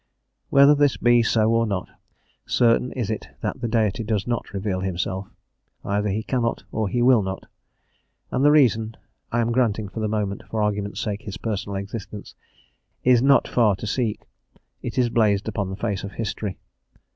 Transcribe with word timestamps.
Whether 0.49 0.73
this 0.73 0.97
be 0.97 1.21
so 1.21 1.51
or 1.51 1.67
not, 1.67 1.87
certain 2.47 2.91
is 2.93 3.11
it 3.11 3.27
that 3.41 3.61
the 3.61 3.67
Deity 3.67 4.03
does 4.03 4.25
not 4.25 4.51
reveal 4.51 4.79
himself; 4.79 5.27
either 5.85 6.09
he 6.09 6.23
cannot 6.23 6.63
or 6.71 6.87
he 6.89 7.03
will 7.03 7.21
not. 7.21 7.45
And 8.31 8.43
the 8.43 8.49
reason 8.49 8.97
I 9.31 9.41
am 9.41 9.51
granting 9.51 9.89
for 9.89 9.99
the 9.99 10.07
moment, 10.07 10.41
for 10.49 10.59
argument's 10.63 11.01
sake, 11.01 11.21
his 11.21 11.37
personal 11.37 11.75
existence 11.75 12.33
is 13.03 13.21
not 13.21 13.47
far 13.47 13.75
to 13.75 13.85
seek; 13.85 14.25
it 14.81 14.97
is 14.97 15.09
blazed 15.11 15.47
upon 15.47 15.69
the 15.69 15.75
face 15.75 16.03
of 16.03 16.13
history. 16.13 16.57